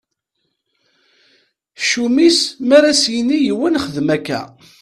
[1.81, 4.41] Ccum-is mi ara s-yini yiwen xdem akka.